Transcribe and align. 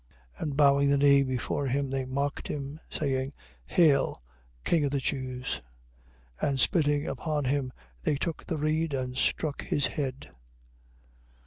And 0.35 0.57
bowing 0.57 0.89
the 0.89 0.97
knee 0.97 1.21
before 1.21 1.67
him, 1.67 1.91
they 1.91 2.05
mocked 2.05 2.47
him, 2.47 2.79
saying: 2.89 3.33
Hail, 3.67 4.23
King 4.65 4.85
of 4.85 4.89
the 4.89 4.97
Jews. 4.97 5.61
27:30. 6.41 6.49
And 6.49 6.59
spitting 6.59 7.05
upon 7.07 7.45
him, 7.45 7.71
they 8.01 8.15
took 8.15 8.43
the 8.47 8.57
reed 8.57 8.95
and 8.95 9.15
struck 9.15 9.61
his 9.61 9.85
head. 9.85 10.31